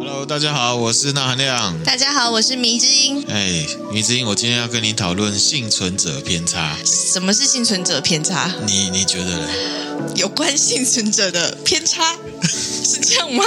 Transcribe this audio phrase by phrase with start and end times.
[0.00, 1.82] Hello，大家好，我是纳含亮。
[1.82, 3.24] 大家好，我是迷之音。
[3.28, 6.76] 哎，迷之音，我今天要跟你讨论幸存者偏差。
[6.84, 8.48] 什么是幸存者偏差？
[8.64, 9.48] 你你觉得呢？
[10.14, 12.14] 有关幸存者的偏差
[12.48, 13.44] 是这样吗？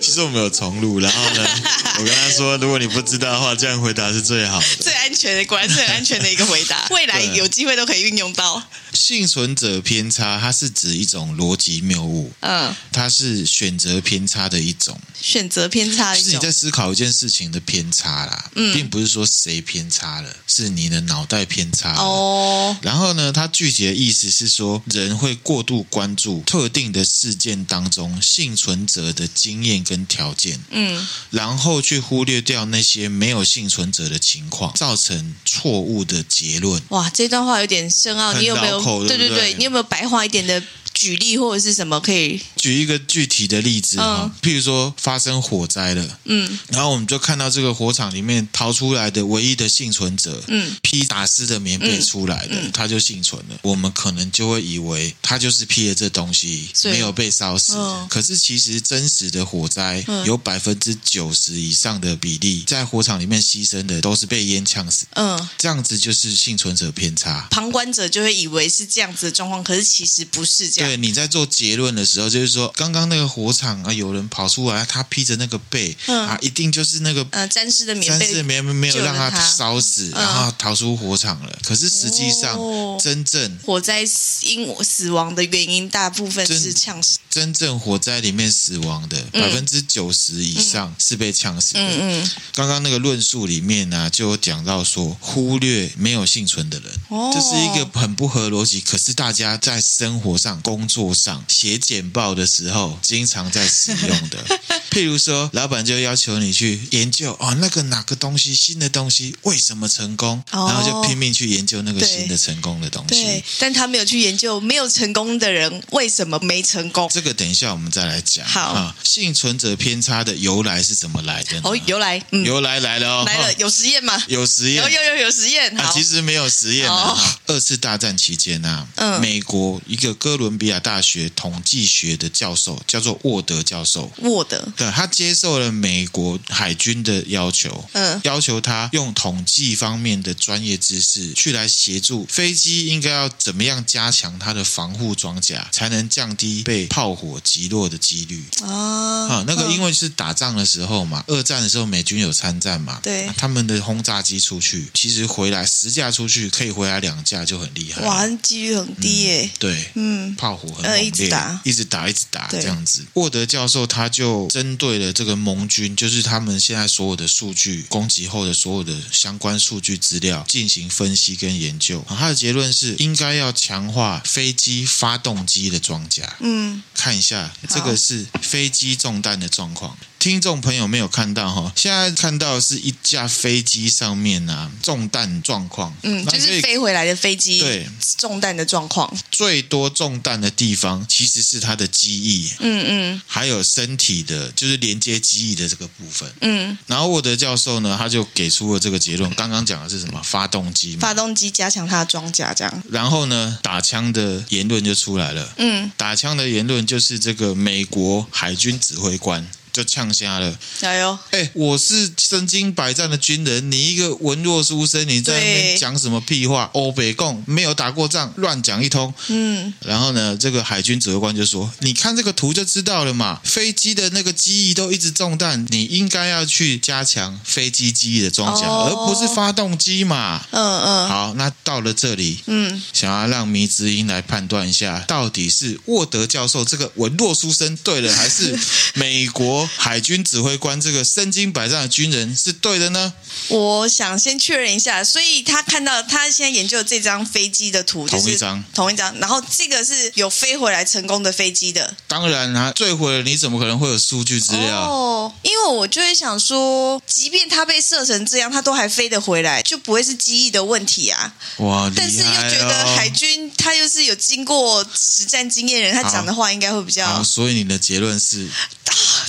[0.00, 1.46] 其实我们有重录，然后呢，
[1.98, 6.86] 我跟他说，如果你不知道的话，这样回答是最好的，最安全的，果然是 很安全的一个回答。
[6.90, 8.62] 未来有机会都可以运用到。
[8.92, 22.76] 幸存者偏差，它是指一种逻辑谬误，嗯，它是选择偏差的一种，选择偏差的一种，就是你在思考一件事情的偏差啦，嗯，并不是说谁偏差了，是你的脑袋偏差哦。
[22.82, 36.80] 然后呢，它具体的意思是说，人会过度关注特定的事件当中幸存者的经验跟条件，嗯，然后去忽略掉那些没有幸存者的情况，造成错误的结论。
[36.90, 38.80] 哇，这段话有点深奥，你有没有？
[39.08, 44.30] 对对对，你有没有白话一点的举例或者是什么可以举一个具体的例子啊？
[44.42, 53.58] 譬如说发生火灾了，嗯，然后我们就看到这个火场里面逃出来的唯一的幸存者，嗯，披打湿的棉被出来的，他就幸存了。
[53.62, 57.74] 我们可能就会以为他就是披了这东西，没有被烧死。
[58.10, 67.48] 可是其实真实的火灾有百分之九十以上的比例在火场里面牺牲的都是被烟呛死，嗯，这样子就是幸存者偏差。
[67.50, 70.79] 旁观者就会以为是这样子的状况，可是其实不是这样。
[70.80, 81.50] 对，你在做结论的时候，就是说，刚刚那个火场啊，有人跑出来，他披着那个被、嗯、啊，一定就是那个呃沾湿的棉被，沾湿的棉被没有让他烧死，然后逃出火场了。
[81.52, 84.00] 嗯、可是实际上，哦、真正火灾
[84.42, 87.18] 因死亡的原因，大部分是呛死。
[87.28, 91.80] 真正火灾里面死亡的百分之九十以上是被呛死的。
[91.80, 92.30] 嗯嗯。
[92.54, 98.80] 刚刚那个论述里面呢、啊，就有讲到说，忽略没有幸存的人，哦、这是一个很不合逻辑。
[98.80, 104.38] 可是大家在生活上、工作上写简报的时候，经常在使用的。
[104.92, 113.24] 譬如说，老板就要求你去研究哦，那个哪个东西新的东西为什么成功，哦、然后就拼命去研究那个新的成功的东西。
[113.24, 117.08] 对，但他没有去研究没有成功的人为什么没成功。
[117.12, 118.46] 这个等一下我们再来讲。
[118.46, 121.60] 好啊，幸存者偏差的由来是怎么来的？
[121.64, 124.22] 哦，由来，嗯、由来来了哦，来了， 有实验吗？
[124.28, 125.76] 有实验，有有有有实验。
[125.78, 126.92] 啊，其实没有实验的。
[126.92, 127.16] 哦、
[127.46, 134.12] 二次大战期间啊，嗯，美国一个哥伦比亚大学统计学的教授叫做沃德教授。
[134.18, 148.44] 沃德，对，他接受了美国海军的要求，嗯，要求他用统计方面的专业知识去来协助飞机应该要怎么样加强它的防护装甲，才能降低被炮火击落的几率。
[148.62, 149.28] 啊。
[149.30, 159.44] 啊，那个因为是打仗的时候嘛，二战的时候美军有参战嘛，对，他们的轰炸机出去，其实回来十架出去可以回来两架就很厉害，哇，几率很低耶。
[159.44, 163.04] 嗯、对，嗯，炮火很猛烈，一直打，一直打，一直打，这样子。
[163.14, 172.04] 沃德教授他就针对了这个盟军，就是他们现在所有的数据攻击后的所有的相关数据资料进行分析跟研究。
[172.08, 176.36] 他的结论是应该要强化飞机发动机的装甲。
[176.40, 179.96] 嗯，看一下这个是飞机中弹的状况。
[180.20, 187.88] 听众朋友没有看到哈，现在看到的是一架飞机上面啊中弹状况，嗯，就是飞回来的飞机对。
[188.18, 200.20] 中弹的状况，最多中弹的地方其实是它的机翼，嗯嗯，还有身体的，就是连接机翼的这个部分，嗯，然后沃德教授呢，他就给出了这个结论，刚刚讲的是什么？
[200.22, 209.48] 发动机，发动机加强它的装甲这样，然后呢，打枪的言论就出来了，嗯，打枪的言论就是这个美国海军指挥官。
[209.72, 211.18] 就呛瞎了，加油！
[211.30, 216.68] 哎，我是身经百战的军人，你一个文弱书生，你在那边讲什么屁话？
[216.72, 219.12] 欧北共没有打过仗，乱讲一通。
[219.28, 230.44] 嗯，然后呢，这个海军指挥官就说：“你看这个图就知道了嘛，飞机的那个机翼都一直中弹，你应该要去加强飞机机翼的装甲，哦、而不是发动机嘛。
[230.50, 231.08] 嗯”嗯嗯。
[231.08, 238.58] 好，那到了这里，嗯，想要让迷之音来判断一下，到底是沃德教授这个文弱书生对了，还是
[238.94, 239.59] 美国？
[239.76, 243.12] 海军指挥官这个身经百战的军人是对的呢？
[243.48, 251.94] 我想先确认一下，所以他看到他现在研究的这张飞机的图，同一张，同一张，然后这个是有飞回来成功的飞机的。
[252.06, 254.82] 当然啊，坠毁了，你怎么可能会有数据资料？
[254.82, 261.32] 哦，因为我就会想说，即便他被射成这样，他都还飞得回来，就不会是机翼的问题啊。
[261.58, 261.90] 哇。
[261.94, 267.22] 但是又觉得海军他又是有经过实战经验的人，他讲的话应该会比较好。
[267.22, 268.48] 所以你的结论是？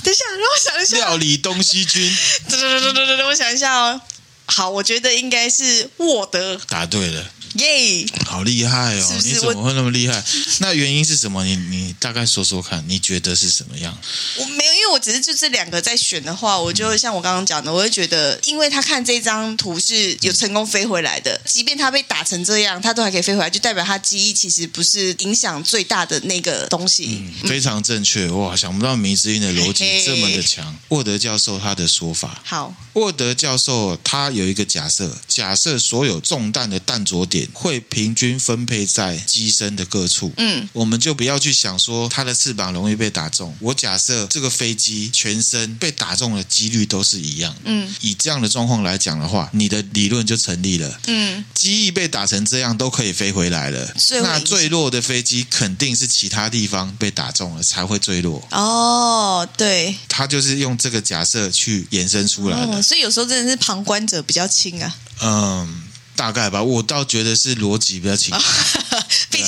[0.02, 0.96] 等一下，让我想一下。
[0.96, 2.16] 料理东西君，
[2.48, 4.00] 等等等等等等，我想一下哦。
[4.46, 6.60] 好，我觉得应该是沃德。
[6.68, 7.24] 答对了。
[7.54, 9.06] 耶，好厉害哦！
[9.06, 10.22] 是是你怎么会那么厉害？
[10.60, 11.44] 那原因是什么？
[11.44, 13.96] 你你大概说说看，你觉得是什么样？
[14.38, 27.20] 我没有，因为我只是就这两个在选的话，我就像我刚刚讲的，我会觉得，因为他看这张图是有成功飞回来的，即便他被打成这样，他都还可以飞回来，就代表他记忆其实不是影响最大的那个东西。
[27.42, 28.56] 嗯，非常正确哇！
[28.56, 30.74] 想不到迷之音的逻辑这么的强。
[30.88, 40.32] 沃德教授他的说法，好，沃德教授他有一个假设，假设所有中弹的弹着点会平均分配在机身的各处。
[40.36, 43.54] 嗯，我们就不要去想说它的翅膀容易被打中。
[43.60, 47.54] 我假设这个飞机全身被打中的几率都是一样。
[47.64, 51.00] 嗯，以这样的状况来讲的话，你的理论就成立了。
[51.06, 58.46] 嗯，机翼被打成这样都可以飞回来了，那坠落的飞机肯定是其他地方被打中了才会坠落。
[58.50, 62.78] 哦，对，他就是用这个假设去延伸出来的。
[62.78, 64.96] 哦，所以有时候真的是旁观者比较轻啊。
[65.22, 65.82] 嗯。
[66.22, 68.78] 大概吧，我倒觉得是逻辑比较清楚，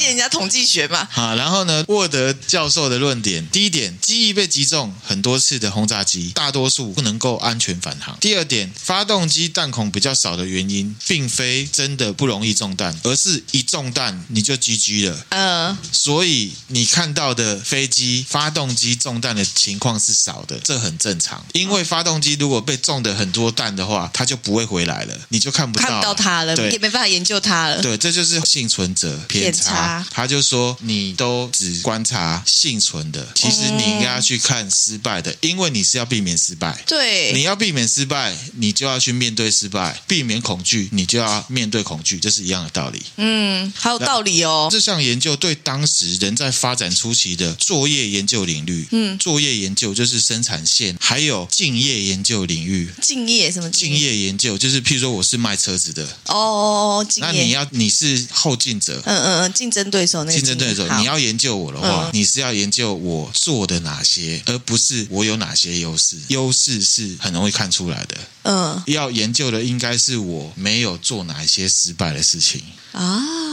[0.06, 1.06] 人家统计学嘛。
[1.10, 15.26] 好，然后呢，沃德教授的论点：第一点，机翼被击中很多次的轰炸机，大多数不能够安全返航；第二点，发动机弹孔比较少的原因，并非真的不容易中弹，而是一中弹你就 GG 了。
[15.30, 21.44] 嗯，所以你看到的飞机发动机中弹的情况是少的，这很正常。
[21.52, 26.54] 因为发动机如果被中的很多弹的话，它就不会回来了，你就看不到，看不到它了。
[26.54, 27.80] 对，也没办法研究它了。
[27.82, 29.93] 对，这就是幸存者偏差。
[30.10, 36.82] 他就说，你都只观察幸存的，其实你应该要去看失败的，因为你是要避免失败。
[36.86, 43.02] 对，你要避免失败，你就要去面对失败；避免恐惧，你就要面对恐惧，这是一样的道理。
[43.16, 44.68] 嗯，还有道理哦。
[44.70, 52.90] 这项研究对当时人在发展初期的作业研究领域，嗯，作业研究就是生产线，还有敬业研究领域。
[53.02, 53.70] 敬业什么？
[53.70, 56.54] 敬业研究就是，譬如说，我是卖车子的哦。
[56.54, 66.16] 哦，那你要你是后进者，嗯嗯嗯，竞争对手那个竞争对手，你要研究我的话，嗯、你是要研究我做的哪些，而不是我有哪些优势。
[66.28, 72.62] 优势是很容易看出来的，嗯，要研究的应该是我没有做哪些失败的事情。
[72.92, 73.43] 啊。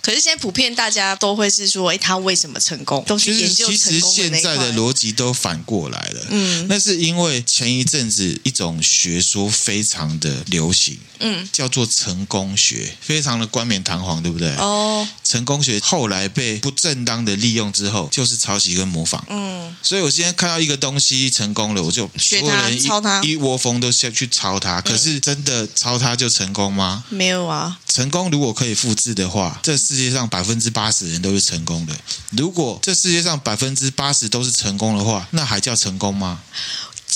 [0.00, 3.02] 可是现在普遍大家都会是说，哎，他为什么成功？
[3.06, 3.66] 都去研究。
[3.66, 14.54] 其实现在的逻辑都反过来了，嗯，那是因为前一阵子一种学说非常的流行，嗯，叫做成功学，非常的冠冕堂皇，对不对？
[14.56, 24.80] 哦，成功学后来被不正当的利用之后，就是抄袭跟模仿，嗯，所以我现在看到一个东西成功了，我就所有人抄他，一窝蜂都下去抄它。
[24.80, 27.02] 可是真的抄它就成功吗？
[27.08, 27.78] 没有啊。
[27.88, 31.92] 成功如果可以复制的话，这世界上百分之八十人都是成功的。
[32.30, 36.40] 如果这世界上百分之八十都是成功的话，那还叫成功吗？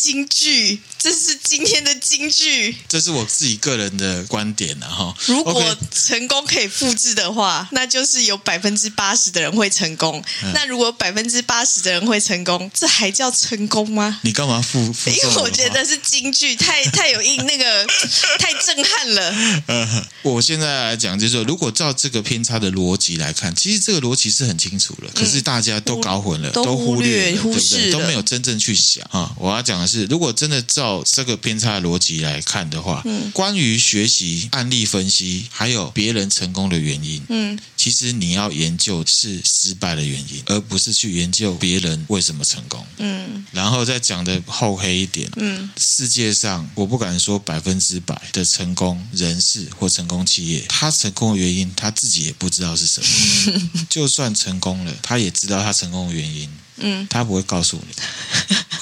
[0.00, 2.75] 金句，这是今天的金句。
[2.88, 5.14] 这是我自己个人的观点了哈。
[5.26, 10.25] 如果成功可以复制的话，那就是有百分之八十的人会成功。
[10.43, 14.20] 嗯、那如果百分之八十的人会成功，这还叫成功吗？
[14.23, 15.11] 你干嘛复复？
[15.11, 17.87] 因为我觉得是京剧，太太有印，那个
[18.41, 19.35] 太震撼了。
[19.67, 29.31] 嗯，我现在来讲，就是说，如果照这个偏差的逻辑来看，其实这个逻辑是很清楚了，可是大家都搞混了，嗯、都忽略、忽视，都没有真正去想啊。
[29.37, 53.61] 我要讲的是，如果真的照这个偏差的逻辑来看的话，嗯，关于学习案例分析，还有别人成功的原因，嗯，其实你要研究是失败的原因，而不是去研究别人为什么成功，嗯，然后再讲的厚黑一点，嗯，世界上我不敢说百分之百的成功人士或成功企业，他成功的原因他自己也不知道是什么，
[53.91, 56.49] 就算成功了，他也知道他成功的原因。
[56.83, 57.95] 嗯，他不会告诉你，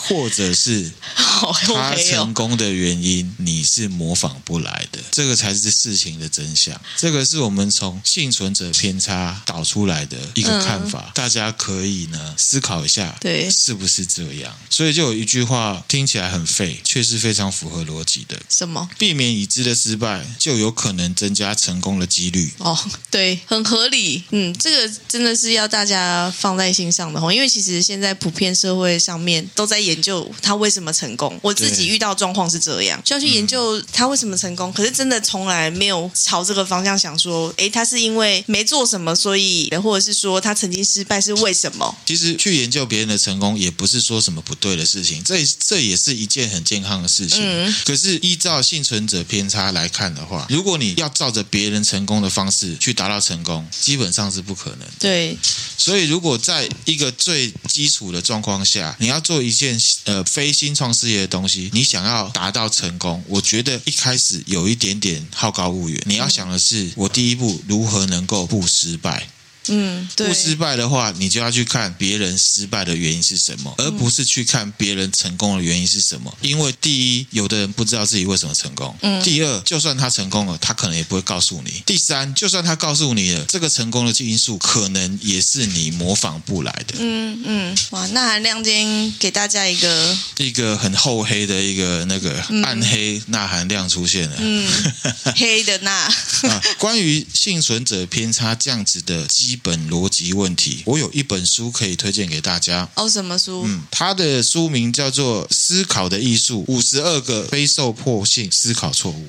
[0.09, 6.79] 或者是他成功的原因，你是模仿不来的，这个才是事情的真相。
[6.97, 14.55] 这个是我们从幸存者偏差导出来的一个看法，大家可以呢思考一下，对，是不是这样？
[14.69, 18.39] 所以就有一句话听起来很废，却是非常符合逻辑的。
[18.49, 18.89] 什么？
[18.99, 22.53] 避免已知的失败，就有可能增加成功的几率。
[22.59, 22.79] 哦，
[23.11, 24.25] 对，很合理。
[24.31, 27.79] 嗯，这个真的是要大家放在心上的哦，因为其实。
[27.89, 31.39] 现在普遍社会上面都在研究他为什么成功。
[31.43, 34.73] 我自己遇到状况是这样，就要去研究他为什么成功。
[34.73, 41.97] 可是真的从来没有朝这个方向想说，哎，他是因为没做什么，所以或者是说他曾经失败是为什么？
[42.07, 47.41] 其实去研究别人的成功，也不是说什么不对的事情，这这也是一件很健康的事情。
[47.43, 47.75] 嗯。
[47.85, 54.81] 可是依照幸存者偏差来看的话，如果你要照着别人成功的方式去达到成功，基本上是不可能。
[54.99, 55.37] 对。
[55.77, 66.03] 所以如果在一个最基础的状况下，你要做一件呃非新创事业的东西，你想要达到成功，我觉得一开始有一点点好高骛远。
[66.07, 69.29] 你要想的是，我第一步如何能够不失败。
[69.69, 76.37] 嗯，对，不失败的话，你就要去看别人失败的原因是什么，而不是去看别人成功的原因是什么。
[76.41, 86.95] 因为第一，有的人不知道自己为什么成功；嗯，第二，就算他成功了，他可能也不会告诉你；第三，就算他告诉你了，这个成功的因素可能也是你模仿不来的。
[86.99, 94.67] 嗯嗯，哇，那含量今天给大家一个一个很厚黑的一个那个暗黑钠含量出现了，嗯，
[95.37, 95.91] 黑的钠。
[95.93, 99.58] 啊，关于幸存者偏差这样子的基。
[99.63, 102.89] 本逻辑问题，我有一本书可以推荐给大家。
[102.95, 103.65] 哦，什么书？
[103.67, 109.27] 嗯，它的书名叫做《思考的艺术：五十二个非受迫性思考错误》。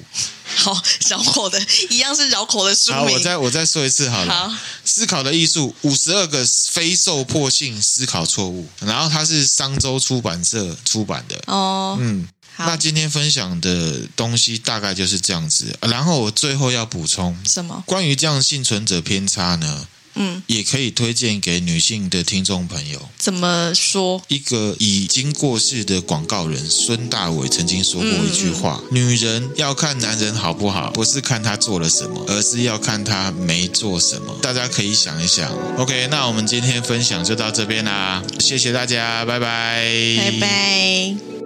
[0.56, 3.00] 好，绕口的，一样是绕口的书名。
[3.00, 4.34] 好，我再我再说一次好了。
[4.34, 4.48] 好，
[4.84, 11.42] 《思考的艺术：五十二个非受迫性思考错误》，然后它是商周出版社出版的。
[11.48, 12.28] 哦，嗯。
[12.62, 15.74] 那今天分享的东西大概就是这样子。
[15.80, 17.82] 然后我最后要补充什么？
[17.86, 19.88] 关于这样幸存者偏差呢？
[20.16, 23.10] 嗯，也可以推荐给女性的听众朋友。
[23.18, 24.22] 怎么说？
[24.28, 35.52] 一个已经过世的广告人孙大伟曾经说过一句话：“嗯嗯、女人要看男人好不好，不是看他做了什么，而是要看他没做什么。”大家可以想一想。
[35.78, 39.86] OK，那我们今天分享就到这边啦，谢谢大家，拜拜，
[40.18, 41.39] 拜拜。